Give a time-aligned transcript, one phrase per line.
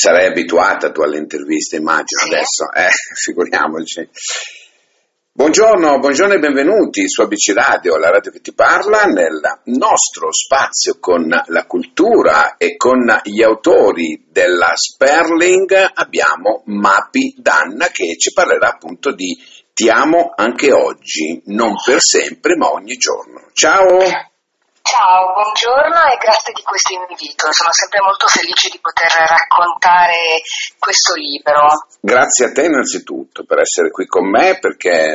[0.00, 2.86] Sarai abituata tu alle interviste, immagino adesso, eh,
[3.20, 4.08] figuriamoci.
[5.32, 11.00] Buongiorno, buongiorno e benvenuti su ABC Radio, la radio che ti parla, nel nostro spazio
[11.00, 18.68] con la cultura e con gli autori della Sperling abbiamo Mapi Danna che ci parlerà
[18.68, 19.36] appunto di
[19.74, 23.50] Ti amo anche oggi, non per sempre ma ogni giorno.
[23.52, 24.37] Ciao!
[24.88, 27.52] Ciao, buongiorno e grazie di questo invito.
[27.52, 30.40] Sono sempre molto felice di poter raccontare
[30.78, 31.84] questo libro.
[32.00, 35.12] Grazie a te innanzitutto per essere qui con me perché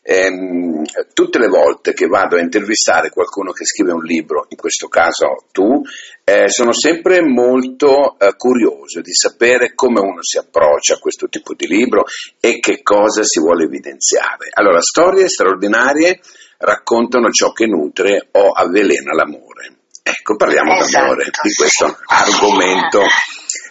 [0.00, 4.86] ehm, tutte le volte che vado a intervistare qualcuno che scrive un libro, in questo
[4.86, 5.82] caso tu,
[6.22, 11.52] eh, sono sempre molto eh, curioso di sapere come uno si approccia a questo tipo
[11.52, 12.04] di libro
[12.38, 14.50] e che cosa si vuole evidenziare.
[14.54, 16.20] Allora, storie straordinarie
[16.58, 19.74] raccontano ciò che nutre o avvelena l'amore.
[20.02, 20.90] Ecco, parliamo Esatto.
[21.04, 23.02] d'amore, di questo argomento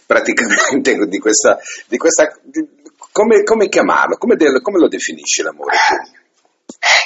[0.06, 1.58] praticamente di questa,
[1.88, 2.68] di questa di-
[3.12, 6.12] come, come chiamarlo, come, de- come lo definisci l'amore tu?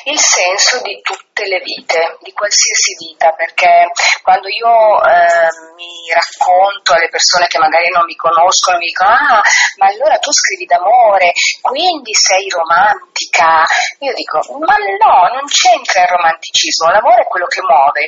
[0.06, 3.92] Il senso di tutte le vite, di qualsiasi vita, perché
[4.24, 9.42] quando io eh, mi racconto alle persone che magari non mi conoscono, mi dicono ah,
[9.78, 13.64] ma allora tu scrivi d'amore, quindi sei romantica.
[14.00, 18.08] Io dico ma no, non c'entra il romanticismo, l'amore è quello che muove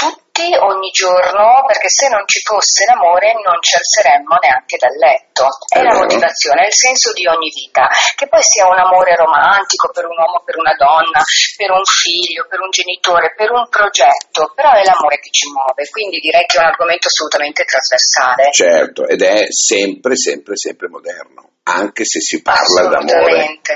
[0.00, 5.44] tutti ogni giorno, perché se non ci fosse l'amore non ci alzeremmo neanche dal letto.
[5.68, 6.00] È È la vero.
[6.08, 7.84] motivazione, è il senso di ogni vita,
[8.16, 11.20] che poi sia un amore romantico per un uomo, per una donna,
[11.56, 15.84] per un figlio, per un genitore, per un progetto, però è l'amore che ci muove,
[15.92, 18.48] quindi direi che è un argomento assolutamente trasversale.
[18.56, 23.60] Certo, ed è sempre, sempre, sempre moderno, anche se si parla d'amore.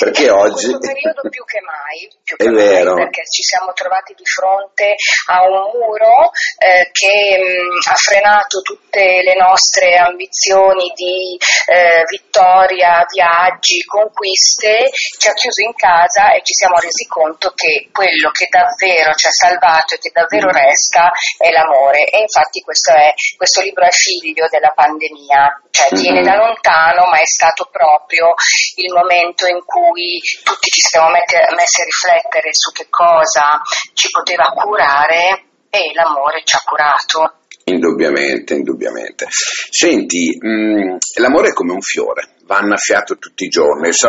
[0.00, 0.70] Perché In oggi...
[0.72, 2.94] questo periodo più che mai, più È che vero.
[2.94, 4.94] mai, perché ci siamo trovati di fronte
[5.30, 13.04] a un muro eh, che mh, ha frenato tutte le nostre ambizioni di eh, vittoria,
[13.12, 18.46] viaggi, conquiste, ci ha chiuso in casa e ci siamo resi conto che quello che
[18.50, 22.04] davvero ci ha salvato e che davvero resta è l'amore.
[22.10, 26.26] E infatti questo, è, questo libro è figlio della pandemia, cioè viene Mhm.
[26.26, 28.34] da lontano, ma è stato proprio
[28.76, 33.60] il momento in cui tutti ci siamo mette- messi a riflettere su che cosa
[33.94, 35.44] ci poteva curare
[35.76, 37.40] e l'amore ci ha curato.
[37.64, 39.26] Indubbiamente, indubbiamente.
[39.28, 43.92] Senti, mh, l'amore è come un fiore, va annaffiato tutti i giorni.
[43.92, 44.08] So,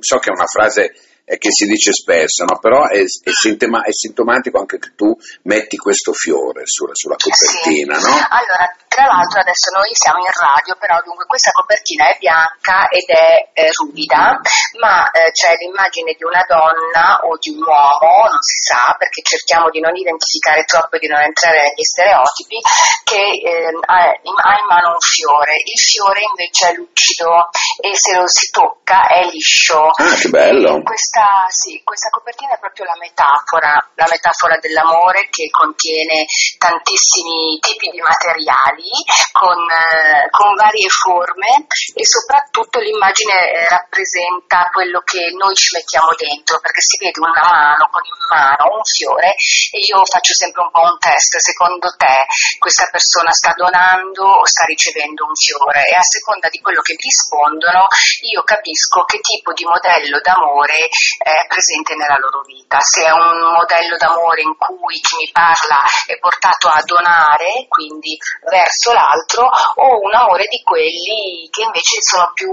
[0.00, 0.92] so che è una frase
[1.36, 2.58] che si dice spesso, no?
[2.58, 5.12] però è, è sintema- è sintomatico anche che tu
[5.44, 8.08] metti questo fiore sulla, sulla copertina, Sì.
[8.08, 8.16] no?
[8.32, 13.06] Allora, tra l'altro adesso noi siamo in radio, però dunque questa copertina è bianca ed
[13.06, 14.40] è eh, ruvida,
[14.80, 19.20] ma eh, c'è l'immagine di una donna o di un uomo, non si sa, perché
[19.22, 22.58] cerchiamo di non identificare troppo e di non entrare negli stereotipi,
[23.04, 25.60] che eh, ha, in, ha in mano un fiore.
[25.62, 29.94] Il fiore invece è lucido e se lo si tocca è liscio.
[29.94, 30.78] Ah, che bello!
[30.78, 31.17] E Questa,
[31.48, 36.26] sì, questa copertina è proprio la metafora, la metafora dell'amore che contiene
[36.58, 38.92] tantissimi tipi di materiali
[39.32, 46.14] con, eh, con varie forme e soprattutto l'immagine eh, rappresenta quello che noi ci mettiamo
[46.14, 49.34] dentro perché si vede una mano con in mano un fiore
[49.72, 52.26] e io faccio sempre un po' un test, secondo te
[52.58, 55.82] questa persona sta donando o sta ricevendo un fiore?
[55.82, 57.86] E a seconda di quello che rispondono
[58.28, 60.88] io capisco che tipo di modello d'amore
[61.18, 62.78] è presente nella loro vita.
[62.80, 68.16] Se è un modello d'amore in cui chi mi parla è portato a donare, quindi
[68.44, 72.52] verso l'altro, o un amore di quelli che invece sono più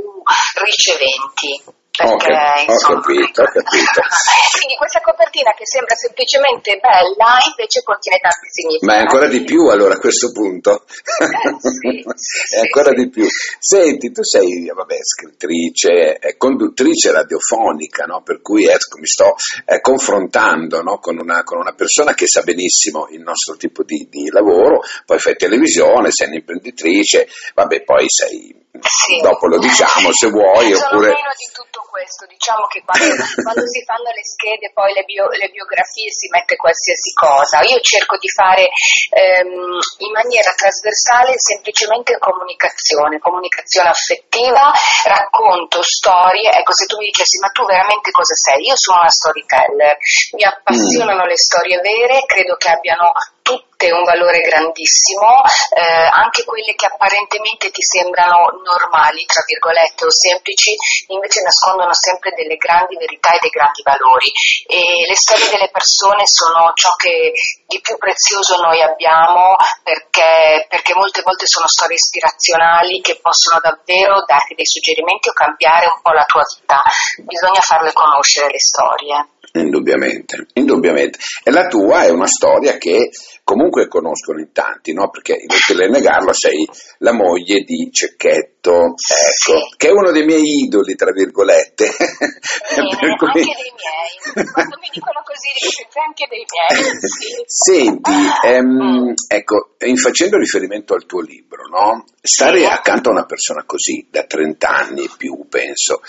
[0.56, 1.84] riceventi.
[2.04, 4.00] Ho Perché, ho insomma, capito, ho capito.
[4.60, 8.86] Quindi questa copertina che sembra semplicemente bella invece contiene tanti significati.
[8.86, 10.84] Ma è ancora di più allora a questo punto.
[10.88, 12.96] sì, è sì, ancora sì.
[12.96, 13.26] di più.
[13.60, 18.22] Senti, tu sei vabbè, scrittrice, eh, conduttrice radiofonica, no?
[18.24, 19.36] per cui ecco, mi sto
[19.66, 21.00] eh, confrontando no?
[21.00, 25.20] con, una, con una persona che sa benissimo il nostro tipo di, di lavoro, poi
[25.20, 29.22] fai televisione, sei un'imprenditrice, vabbè, poi sei, Sì.
[29.22, 31.08] dopo lo diciamo se vuoi, Sono oppure...
[31.08, 33.08] meno di tutto questo, diciamo che quando,
[33.40, 37.64] quando si fanno le schede, poi le, bio- le biografie si mette qualsiasi cosa.
[37.64, 44.76] Io cerco di fare ehm, in maniera trasversale semplicemente comunicazione, comunicazione affettiva,
[45.08, 46.52] racconto storie.
[46.52, 48.68] Ecco, se tu mi dicessi ma tu veramente cosa sei?
[48.68, 49.96] Io sono una storyteller,
[50.36, 53.16] mi appassionano le storie vere, credo che abbiano
[53.46, 60.10] tutte un valore grandissimo, eh, anche quelle che apparentemente ti sembrano normali, tra virgolette, o
[60.10, 60.74] semplici,
[61.14, 64.34] invece nascondono sempre delle grandi verità e dei grandi valori.
[64.66, 67.38] E le storie delle persone sono ciò che
[67.70, 69.54] di più prezioso noi abbiamo
[69.84, 75.86] perché, perché molte volte sono storie ispirazionali che possono davvero darti dei suggerimenti o cambiare
[75.86, 76.82] un po' la tua vita.
[77.22, 79.35] Bisogna farle conoscere le storie.
[79.54, 81.20] Indubbiamente, indubbiamente.
[81.44, 83.10] E la tua è una storia che
[83.44, 85.10] comunque conoscono in tanti, no?
[85.10, 86.68] Perché inutile negarlo, sei
[87.00, 91.86] la moglie di Cecchetto, ecco, che è uno dei miei idoli, tra virgolette.
[92.76, 93.28] Bene, cui...
[93.28, 97.00] Anche dei miei, quando mi dicono così dico anche dei miei.
[97.00, 97.44] Sì.
[97.46, 98.12] Senti,
[98.46, 102.06] ehm, ecco, in facendo riferimento al tuo libro, no?
[102.22, 102.66] Stare sì.
[102.66, 106.02] accanto a una persona così, da 30 anni e più, penso,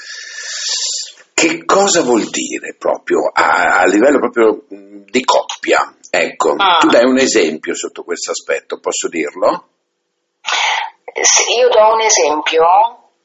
[1.38, 5.94] che cosa vuol dire proprio a, a livello proprio di coppia?
[6.08, 6.78] Ecco, ah.
[6.78, 9.68] tu dai un esempio sotto questo aspetto, posso dirlo?
[11.12, 12.64] Se io do un esempio?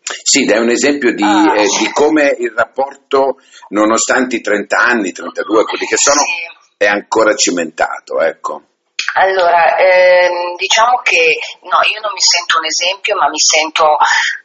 [0.02, 1.58] Sì, dai un esempio di, ah.
[1.58, 3.38] eh, di, come il rapporto,
[3.70, 6.76] nonostante i 30 anni, 32, quelli che sono, sì.
[6.76, 8.64] è ancora cimentato, ecco.
[9.16, 11.38] Allora, ehm, diciamo che
[11.68, 13.98] no, io non mi sento un esempio, ma mi sento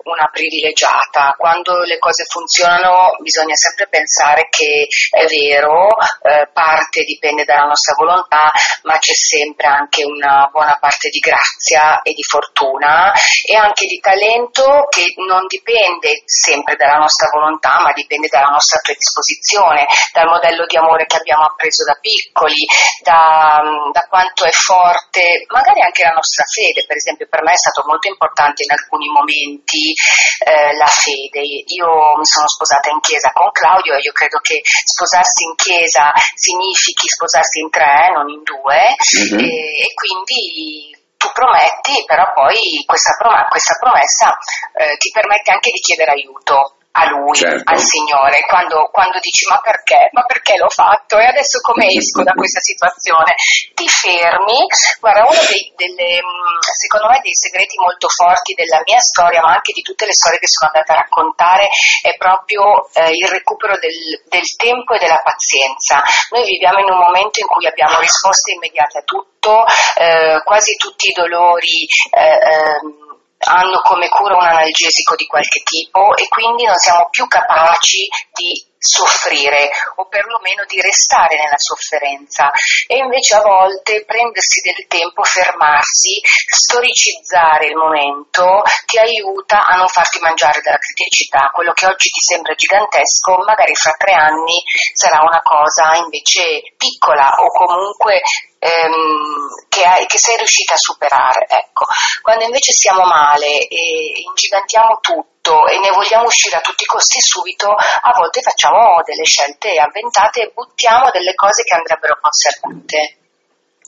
[0.04, 1.34] una privilegiata.
[1.38, 5.88] Quando le cose funzionano bisogna sempre pensare che è vero,
[6.22, 8.50] eh, parte dipende dalla nostra volontà,
[8.82, 13.12] ma c'è sempre anche una buona parte di grazia e di fortuna
[13.44, 18.80] e anche di talento che non dipende sempre dalla nostra volontà, ma dipende dalla nostra
[18.82, 22.66] predisposizione, dal modello di amore che abbiamo appreso da piccoli,
[23.02, 27.60] da, da quanto è forte, magari anche la nostra fede, per esempio per me è
[27.60, 29.92] stato molto importante in alcuni momenti
[30.40, 31.44] eh, la fede.
[31.44, 36.12] Io mi sono sposata in chiesa con Claudio e io credo che sposarsi in chiesa
[36.34, 39.38] significhi sposarsi in tre, non in due, mm-hmm.
[39.38, 39.52] e,
[39.84, 44.36] e quindi tu prometti, però poi questa, prom- questa promessa
[44.76, 47.68] eh, ti permette anche di chiedere aiuto a lui, certo.
[47.68, 50.08] al Signore, quando, quando, dici ma perché?
[50.12, 51.18] Ma perché l'ho fatto?
[51.18, 53.36] E adesso come esco da questa situazione?
[53.76, 54.64] Ti fermi,
[55.00, 59.60] guarda, uno dei, delle, mm, secondo me dei segreti molto forti della mia storia, ma
[59.60, 61.68] anche di tutte le storie che sono andate a raccontare,
[62.00, 66.00] è proprio eh, il recupero del, del tempo e della pazienza.
[66.32, 69.64] Noi viviamo in un momento in cui abbiamo risposte immediate a tutto,
[70.00, 71.84] eh, quasi tutti i dolori.
[72.08, 73.05] Eh, ehm,
[73.46, 78.74] hanno come cura un analgesico di qualche tipo e quindi non siamo più capaci di
[78.78, 82.50] soffrire o perlomeno di restare nella sofferenza
[82.86, 89.88] e invece a volte prendersi del tempo, fermarsi, storicizzare il momento ti aiuta a non
[89.88, 91.50] farti mangiare dalla criticità.
[91.52, 94.62] Quello che oggi ti sembra gigantesco, magari fra tre anni
[94.92, 98.20] sarà una cosa invece piccola o comunque
[98.58, 101.46] ehm, che, hai, che, sei riuscita a superare.
[101.48, 101.86] Ecco.
[102.22, 105.35] Quando invece siamo male e ingigantiamo tutto
[105.66, 110.42] e ne vogliamo uscire a tutti i costi subito, a volte facciamo delle scelte avventate
[110.42, 113.16] e buttiamo delle cose che andrebbero conservate.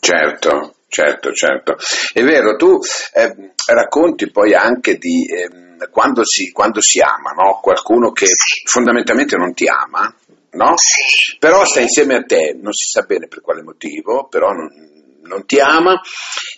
[0.01, 1.77] Certo, certo, certo.
[2.13, 2.79] È vero, tu
[3.13, 7.59] eh, racconti poi anche di eh, quando, si, quando, si, ama, no?
[7.61, 8.63] qualcuno che sì.
[8.65, 10.15] fondamentalmente non ti ama,
[10.53, 10.73] no?
[10.77, 11.37] Sì.
[11.39, 14.98] Però sta insieme a te, non si sa bene per quale motivo, però non,
[15.29, 16.01] non ti ama.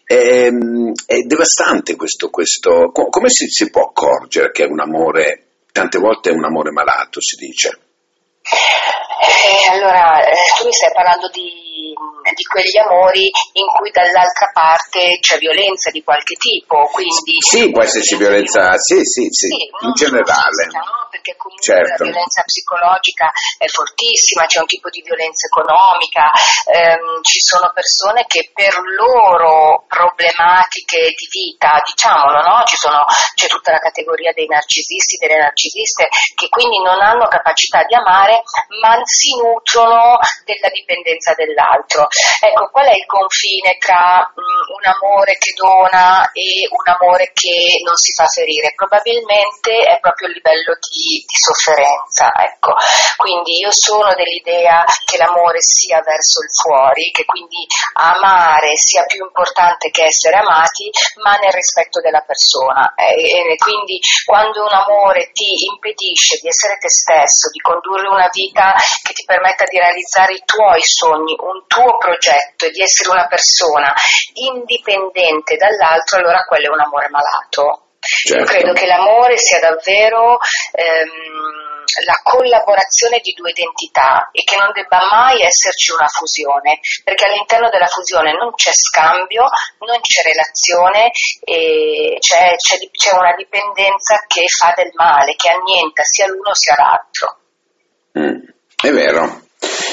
[0.04, 2.90] È, ehm, è devastante questo, questo.
[2.90, 7.20] Come si, si, può accorgere che è un amore, tante volte è un amore malato,
[7.20, 7.78] si dice?
[8.40, 15.18] Eh, allora, eh, tu mi stai parlando di di quegli amori in cui dall'altra parte
[15.20, 16.88] c'è violenza di qualche tipo.
[16.92, 20.66] Quindi, sì, può esserci violenza, sì, sì, sì, sì in generale.
[20.66, 21.08] Fisica, no?
[21.10, 22.04] Perché comunque certo.
[22.04, 26.30] la violenza psicologica è fortissima, c'è un tipo di violenza economica,
[26.70, 32.62] ehm, ci sono persone che per loro problematiche di vita, diciamolo, no?
[32.80, 37.94] sono, c'è tutta la categoria dei narcisisti, delle narcisiste, che quindi non hanno capacità di
[37.94, 38.40] amare,
[38.80, 40.16] ma si nutrono
[40.48, 42.06] della dipendenza dell'altro l'altro.
[42.42, 47.78] Ecco, qual è il confine tra mh, un amore che dona e un amore che
[47.86, 48.74] non si fa ferire?
[48.74, 52.74] Probabilmente è proprio il livello di, di sofferenza, ecco.
[53.16, 59.22] Quindi io sono dell'idea che l'amore sia verso il fuori, che quindi amare sia più
[59.24, 60.90] importante che essere amati,
[61.22, 62.94] ma nel rispetto della persona.
[62.96, 68.28] E, e quindi quando un amore ti impedisce di essere te stesso, di condurre una
[68.32, 73.10] vita che ti permetta di realizzare i tuoi sogni, un tuo progetto e di essere
[73.10, 73.92] una persona
[74.34, 77.86] indipendente dall'altro, allora quello è un amore malato.
[78.00, 78.38] Certo.
[78.38, 80.38] Io credo che l'amore sia davvero
[80.72, 81.70] ehm,
[82.04, 87.68] la collaborazione di due identità e che non debba mai esserci una fusione, perché all'interno
[87.68, 89.44] della fusione non c'è scambio,
[89.80, 96.26] non c'è relazione, c'è, c'è, c'è una dipendenza che fa del male, che annienta sia
[96.28, 97.38] l'uno sia l'altro.
[98.18, 98.48] Mm,
[98.82, 99.42] è vero,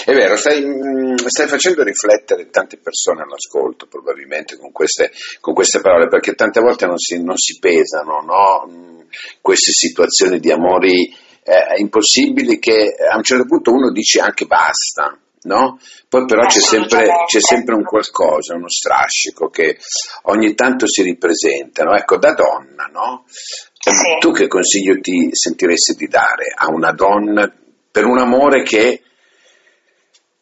[0.07, 5.11] è vero, stai, mm, stai, facendo riflettere tante persone all'ascolto probabilmente con queste,
[5.41, 8.71] con queste parole, perché tante volte non si, non si pesano no?
[8.71, 8.99] Mm,
[9.41, 15.13] queste situazioni di amori eh, impossibili che a un certo punto uno dice anche basta.
[15.41, 15.77] No?
[16.07, 19.77] Poi però c'è sempre, c'è sempre, un qualcosa, uno strascico che
[20.23, 21.83] ogni tanto si ripresenta.
[21.83, 21.95] No?
[21.95, 23.25] Ecco, da donna, no?
[23.27, 24.17] sì.
[24.19, 27.53] tu che consiglio ti sentiresti di dare a una donna
[27.91, 29.01] per un amore che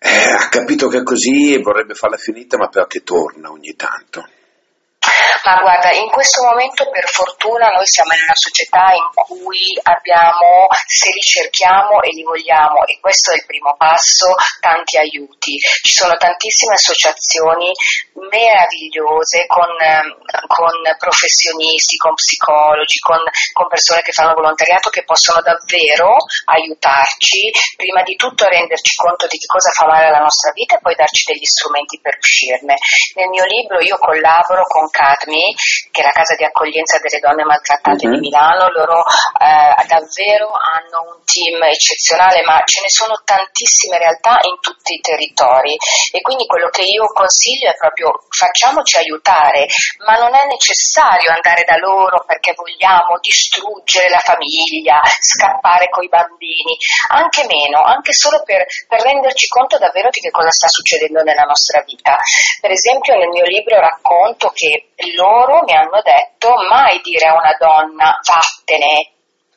[0.06, 3.74] eh, ha capito che è così e vorrebbe farla finita, ma però che torna ogni
[3.76, 4.24] tanto?
[5.46, 10.66] Ma guarda, in questo momento per fortuna noi siamo in una società in cui abbiamo,
[10.88, 15.54] se li cerchiamo e li vogliamo, e questo è il primo passo, tanti aiuti.
[15.86, 17.70] Ci sono tantissime associazioni
[18.26, 20.18] meravigliose con, ehm,
[20.50, 23.22] con professionisti, con psicologi, con,
[23.54, 26.18] con persone che fanno volontariato che possono davvero
[26.50, 30.82] aiutarci, prima di tutto renderci conto di che cosa fa male alla nostra vita e
[30.82, 32.76] poi darci degli strumenti per uscirne.
[33.14, 35.35] Nel mio libro io collaboro con Cadmi,
[35.92, 38.12] che è la casa di accoglienza delle donne maltrattate uh-huh.
[38.12, 38.24] di mhm.
[38.26, 39.04] Milano, loro
[39.40, 45.02] eh, davvero hanno un team eccezionale, ma ce ne sono tantissime realtà in tutti i
[45.02, 45.76] territori
[46.12, 49.68] e quindi quello che io consiglio è proprio facciamoci aiutare,
[50.06, 56.78] ma non è necessario andare da loro perché vogliamo distruggere la famiglia, scappare coi bambini,
[57.10, 61.44] anche meno, anche solo per, per renderci conto davvero di che cosa sta succedendo nella
[61.44, 62.18] nostra vita.
[62.62, 65.25] Per esempio nel mio libro racconto che loro
[65.66, 69.12] mi hanno detto mai dire a una donna vattene,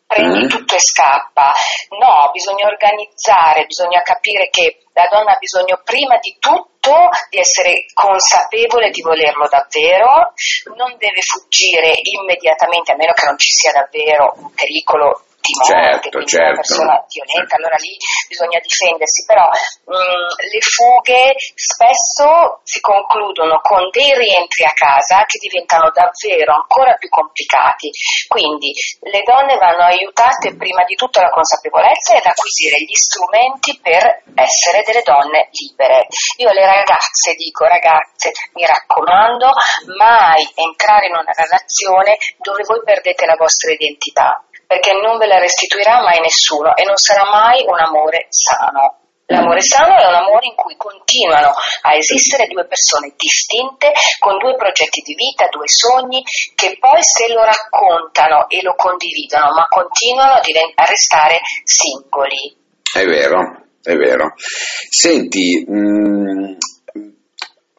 [0.07, 0.49] prendi mm.
[0.49, 1.53] tutto e scappa.
[1.99, 7.85] No, bisogna organizzare, bisogna capire che la donna ha bisogno prima di tutto di essere
[7.93, 10.33] consapevole di volerlo davvero,
[10.75, 16.13] non deve fuggire immediatamente, a meno che non ci sia davvero un pericolo di morte,
[16.13, 17.97] certo, certo, una persona violenta, allora lì
[18.29, 21.25] bisogna difendersi, però mh, mm, le fughe
[21.57, 27.89] spesso si concludono con dei rientri a casa che diventano davvero ancora più complicati,
[28.29, 28.77] quindi
[29.09, 34.05] le donne vanno aiutate prima di tutto alla consapevolezza ed acquisire gli strumenti per
[34.37, 36.07] essere delle donne libere.
[36.39, 39.53] Io alle ragazze dico, ragazze, mi raccomando,
[39.97, 45.41] mai entrare in una relazione dove voi perdete la vostra identità perché non ve la
[45.41, 49.01] restituirà mai nessuno e non sarà mai un amore sano.
[49.31, 54.57] L'amore sano è un amore in cui continuano a esistere due persone distinte, con due
[54.57, 56.23] progetti di vita, due sogni,
[56.55, 62.57] che poi se lo raccontano e lo condividono, ma continuano a, divent- a restare singoli.
[62.81, 64.33] È vero, è vero.
[64.37, 66.57] Senti, mh, mm,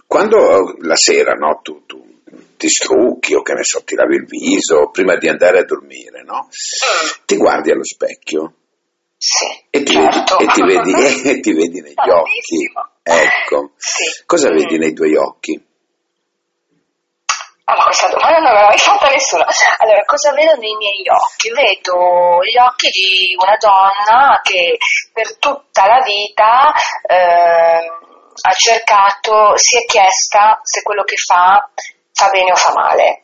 [0.05, 2.18] quando la sera, no, tu, tu
[2.57, 6.23] ti strucchi o che ne so, ti lavi il viso prima di andare a dormire,
[6.23, 6.45] no?
[6.45, 7.23] Mm.
[7.25, 8.53] Ti guardi allo specchio
[9.21, 10.37] sì, e, ti certo.
[10.37, 10.93] vedi, e, ti vedi,
[11.29, 12.79] e ti vedi negli Tantissimo.
[12.79, 12.97] occhi.
[13.03, 14.23] Ecco, sì.
[14.25, 14.55] cosa mm.
[14.55, 15.67] vedi nei tuoi occhi?
[17.65, 19.43] Ah, questa domanda non l'ha mai fatta nessuno.
[19.77, 21.51] Allora, cosa vedo nei miei occhi?
[21.51, 24.77] Vedo gli occhi di una donna che
[25.13, 26.71] per tutta la vita
[27.05, 27.85] eh,
[28.41, 31.69] ha cercato, si è chiesta se quello che fa
[32.19, 33.23] fa bene o fa male.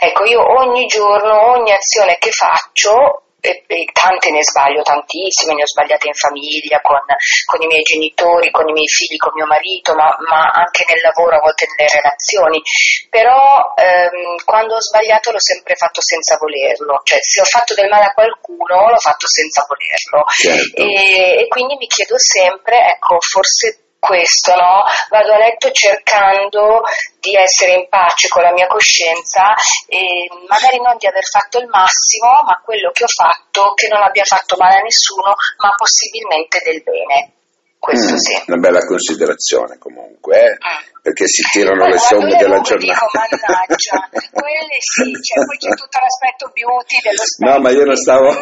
[0.00, 5.62] Ecco, io ogni giorno, ogni azione che faccio, e, e tante ne sbaglio tantissime, ne
[5.62, 6.98] ho sbagliate in famiglia, con,
[7.46, 11.00] con, i miei genitori, con i miei figli, con mio marito, ma, ma anche nel
[11.00, 12.60] lavoro, a volte nelle relazioni.
[13.08, 17.88] Però ehm, quando ho sbagliato l'ho sempre fatto senza volerlo, cioè se ho fatto del
[17.88, 20.26] male a qualcuno l'ho fatto senza volerlo.
[20.34, 20.82] Certo.
[20.82, 24.82] E, e quindi mi chiedo sempre, ecco, forse questo, no?
[25.10, 26.82] Vado a letto cercando
[27.20, 29.54] di essere in pace con la mia coscienza
[29.86, 34.02] e magari non di aver fatto il massimo, ma quello che ho fatto che non
[34.02, 37.34] abbia fatto male a nessuno, ma possibilmente del bene.
[37.80, 38.42] Questo mm, sì.
[38.46, 40.52] Una bella considerazione comunque, eh?
[40.52, 41.00] mm.
[41.00, 42.76] perché si tirano le somme della giornata.
[42.76, 43.96] Dico, mannaggia,
[44.36, 47.56] quelle sì, cioè, poi c'è tutto l'aspetto beauty dello specchio.
[47.56, 48.36] No, ma io non stavo...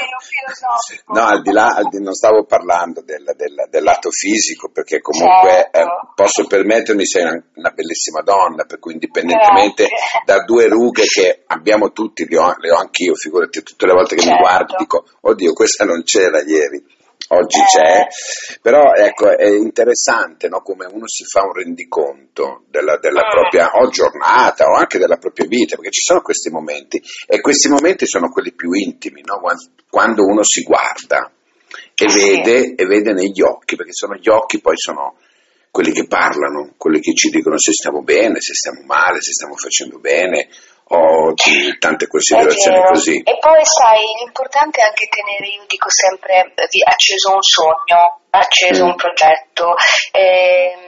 [1.15, 5.01] No, al di là, al di, non stavo parlando del, del, del lato fisico, perché
[5.01, 5.79] comunque certo.
[5.79, 10.23] eh, posso permettermi, sei una, una, bellissima donna, per cui indipendentemente Grazie.
[10.25, 14.17] da due rughe che abbiamo tutti, le ho, le ho anch'io, figurati, tutte le volte
[14.17, 14.35] che certo.
[14.35, 16.97] mi guardi dico, oddio, questa non c'era ieri
[17.29, 18.07] oggi c'è,
[18.63, 20.63] però ecco, è interessante no?
[20.63, 23.31] come uno si fa un rendiconto della, della mm.
[23.31, 27.69] propria o giornata o anche della propria vita, perché ci sono questi momenti e questi
[27.69, 29.41] momenti sono quelli più intimi, no?
[29.91, 31.31] quando uno si guarda
[31.95, 32.19] e, sì.
[32.19, 35.17] vede, e vede negli occhi, perché sono gli occhi poi sono
[35.71, 39.55] quelli che parlano, quelli che ci dicono se stiamo bene, se stiamo male, se stiamo
[39.55, 40.49] facendo bene,
[40.89, 41.35] o
[41.79, 43.17] tante considerazioni così.
[43.19, 46.53] E poi sai, l'importante è anche tenere, io dico sempre,
[46.85, 48.89] acceso un sogno, acceso mm.
[48.89, 49.75] un progetto.
[50.13, 50.88] Eh,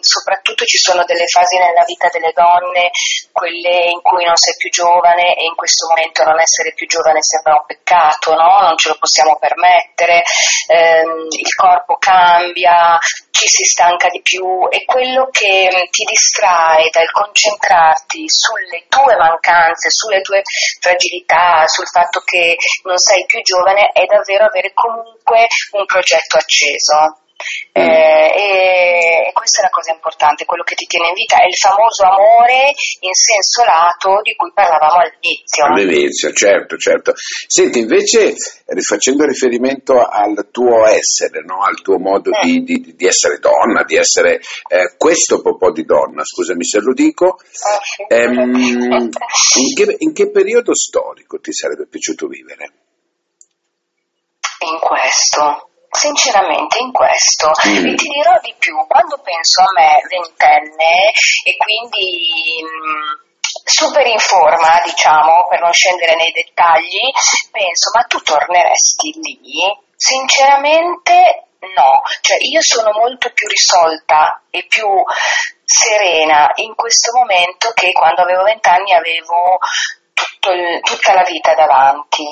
[0.00, 2.90] soprattutto ci sono delle fasi nella vita delle donne,
[3.32, 7.22] quelle in cui non sei più giovane e in questo momento non essere più giovane
[7.22, 8.60] sembra un peccato, no?
[8.60, 10.22] non ce lo possiamo permettere,
[10.68, 12.98] ehm, il corpo cambia,
[13.30, 19.88] ci si stanca di più e quello che ti distrae dal concentrarti sulle tue mancanze,
[19.88, 20.42] sulle tue
[20.78, 27.19] fragilità, sul fatto che non sei più giovane è davvero avere comunque un progetto acceso.
[27.72, 31.56] Eh, e, questa è la cosa importante, quello che ti tiene in vita è il
[31.56, 35.64] famoso amore in senso lato di cui parlavamo all'inizio.
[35.64, 37.12] All'inizio, certo, certo.
[37.14, 38.34] Senti, invece,
[38.66, 41.62] rifacendo riferimento al tuo essere, no?
[41.62, 42.44] al tuo modo eh.
[42.44, 46.92] di, di, di, essere donna, di essere eh, questo po' di donna, scusami se lo
[46.92, 52.72] dico, oh, ehm, in, che, in che periodo storico ti sarebbe piaciuto vivere?
[54.62, 57.86] In questo sinceramente in questo mm.
[57.86, 61.10] e ti dirò di più, quando penso a me ventenne
[61.44, 63.30] e quindi mh, mm,
[63.64, 67.10] super in forma, diciamo, per non scendere nei dettagli,
[67.50, 69.62] penso ma tu torneresti lì?
[69.96, 74.88] Sinceramente no, cioè io sono molto più risolta e più
[75.64, 79.58] serena in questo momento che quando avevo vent'anni avevo
[80.50, 82.24] il, tutta la vita davanti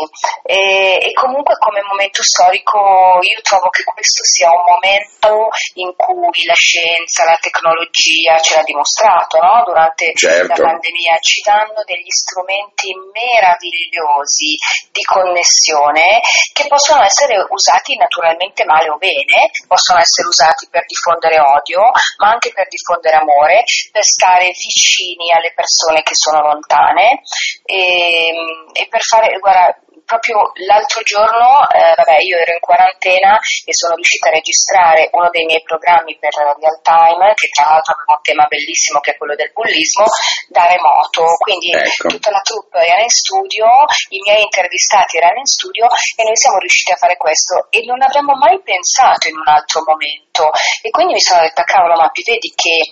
[0.42, 6.44] e, e, comunque come momento storico io trovo che questo sia un momento in cui
[6.44, 9.62] la scienza, la tecnologia ce l'ha dimostrato no?
[9.66, 10.62] durante certo.
[10.62, 14.56] la pandemia, ci danno degli strumenti meravigliosi
[14.90, 16.20] di connessione
[16.52, 22.30] che possono essere usati naturalmente male o bene, possono essere usati per diffondere odio ma
[22.30, 27.20] anche per diffondere amore, per stare vicini alle persone che sono lontane.
[27.64, 29.70] E, Ehm, e, per fare, guarda,
[30.08, 35.28] proprio l'altro giorno, eh, vabbè, io ero in quarantena e sono riuscita a registrare uno
[35.28, 39.18] dei miei programmi per Real Time, che tra l'altro aveva un tema bellissimo che è
[39.20, 40.08] quello del bullismo,
[40.48, 41.28] da remoto.
[41.44, 42.08] Quindi ecco.
[42.08, 43.68] tutta la troupe era in studio,
[44.16, 48.00] i miei intervistati erano in studio e noi siamo riusciti a fare questo e non
[48.00, 50.48] avremmo mai pensato in un altro momento.
[50.80, 52.88] E quindi mi sono detta, cavolo, ma più vedi che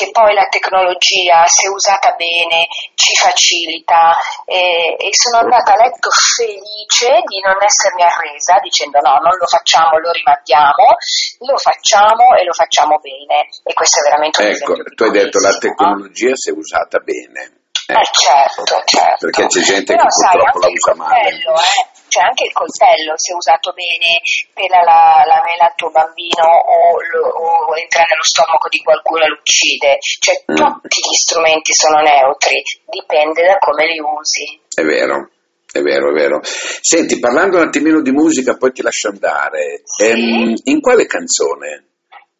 [0.00, 2.64] che poi la tecnologia, se usata bene,
[2.96, 4.16] ci facilita
[4.48, 9.44] e, e, sono andata a letto felice di non essermi arresa dicendo no, non lo
[9.44, 10.96] facciamo, lo rimandiamo,
[11.44, 15.38] lo facciamo e lo facciamo bene e questo è veramente un ecco, tu hai detto
[15.38, 17.60] la tecnologia se usata bene
[17.90, 19.26] eh, certo, certo.
[19.26, 21.28] Perché c'è gente Però, che sai, purtroppo la usa male.
[21.28, 24.20] Eh, cioè anche il coltello, se usato bene,
[24.52, 29.22] pela la, la mela al tuo bambino o, lo, o, entra nello stomaco di qualcuno
[29.22, 29.96] e lo uccide.
[30.02, 30.82] Cioè mm.
[30.82, 34.60] tutti gli strumenti sono neutri, dipende da come li usi.
[34.74, 35.30] È vero.
[35.70, 36.40] È vero, è vero.
[36.42, 39.82] Senti, parlando un attimino di musica, poi ti lascio andare.
[39.84, 40.04] Sì?
[40.04, 41.86] Ehm, in quale canzone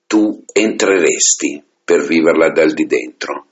[0.09, 3.45] tu entreresti per viverla dal di dentro?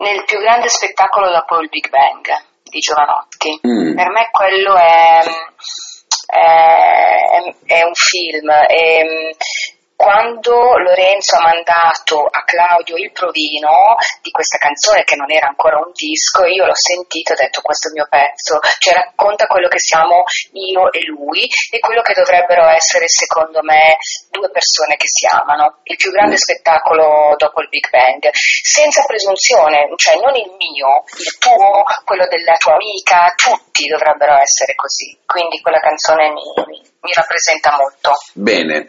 [0.00, 2.24] nel più grande spettacolo dopo il Big Bang
[2.70, 3.60] di Giovanotti.
[3.66, 3.94] Mm.
[3.96, 5.20] Per me quello è,
[6.26, 8.50] è, è un film.
[8.50, 9.34] È,
[10.00, 15.76] quando Lorenzo ha mandato a Claudio il provino di questa canzone che non era ancora
[15.76, 19.44] un disco, io l'ho sentito e ho detto questo è il mio pezzo, cioè racconta
[19.44, 20.24] quello che siamo
[20.56, 25.84] io e lui e quello che dovrebbero essere secondo me due persone che si amano,
[25.84, 31.36] il più grande spettacolo dopo il Big Bang, senza presunzione, cioè non il mio, il
[31.36, 36.40] tuo, quello della tua amica, tutti dovrebbero essere così, quindi quella canzone mi,
[36.72, 38.16] mi, mi rappresenta molto.
[38.32, 38.88] Bene.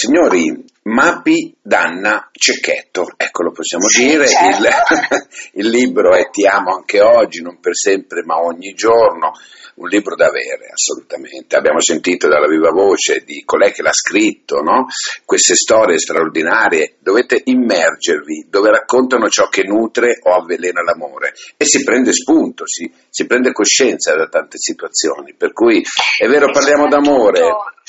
[0.00, 4.62] Signori, Mapi Danna Cecchetto, ecco lo possiamo dire, certo.
[4.62, 9.32] il, il, libro è Ti amo anche oggi, non per sempre ma ogni giorno,
[9.74, 11.56] un libro da avere assolutamente.
[11.56, 14.86] Abbiamo sentito dalla viva voce di colei che l'ha scritto, no?
[15.24, 21.82] queste storie straordinarie, dovete immergervi, dove raccontano ciò che nutre o avvelena l'amore e si
[21.82, 25.82] prende spunto, si, si prende coscienza da tante situazioni, per cui
[26.18, 27.40] è vero parliamo d'amore.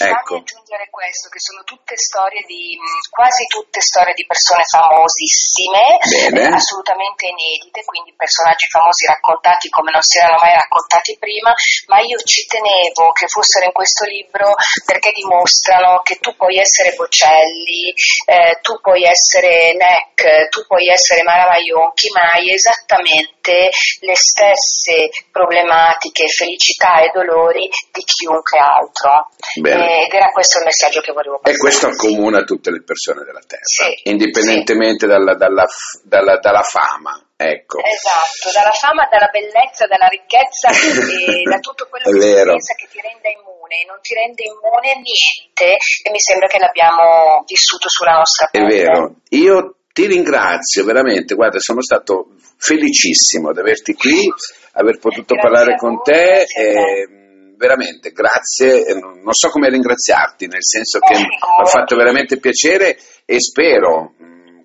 [0.02, 0.38] Ecco.
[0.38, 2.80] aggiungere questo, che sono tutte storie di,
[3.12, 6.00] quasi tutte storie di persone famosissime,
[6.34, 11.54] eh, assolutamente inedite, quindi personaggi famosi raccontati come non si erano mai raccontati prima,
[11.88, 16.96] ma io ci tenevo che fossero in questo libro perché dimostrano che tu puoi essere
[16.96, 17.94] Bocelli,
[18.26, 23.70] eh, tu puoi essere Neck, tu puoi essere Mara Maionchi, ma hai esattamente sente
[24.02, 29.30] le stesse problematiche, felicità e dolori di chiunque altro.
[29.60, 30.06] Bene.
[30.06, 31.58] Ed era questo il messaggio che volevo passare.
[31.58, 35.12] E questo accomuna tutte le persone della Terra, sì, indipendentemente sì.
[35.12, 35.66] Dalla, dalla,
[36.04, 37.24] dalla, dalla fama.
[37.42, 37.80] Ecco.
[37.80, 43.00] Esatto, dalla fama, dalla bellezza, dalla ricchezza e da tutto quello che pensa che ti
[43.00, 48.50] renda immune, non ti rende immune niente e mi sembra che l'abbiamo vissuto sulla nostra
[48.52, 48.68] pelle.
[48.68, 54.32] È vero, io ti ringrazio veramente, guarda, sono stato felicissimo di averti qui,
[54.74, 56.44] aver potuto grazie parlare con te.
[56.44, 62.98] E, veramente, grazie, non so come ringraziarti, nel senso che mi ha fatto veramente piacere
[63.26, 64.14] e spero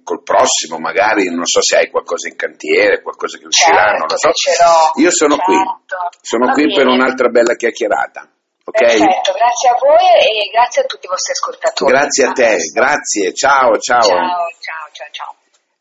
[0.05, 4.07] col prossimo, magari non so se hai qualcosa in cantiere, qualcosa che uscirà, certo, non
[4.07, 5.01] lo so.
[5.01, 5.51] Io sono certo.
[5.51, 5.57] qui,
[6.20, 6.77] sono Va qui bene.
[6.77, 8.29] per un'altra bella chiacchierata.
[8.64, 8.98] Okay?
[8.98, 11.92] Perfetto, grazie a voi e grazie a tutti i vostri ascoltatori.
[11.92, 14.00] Grazie a te, grazie, ciao, ciao.
[14.00, 15.35] Ciao, ciao, ciao, ciao.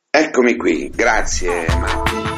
[0.09, 2.32] Eccomi qui, grazie Marco.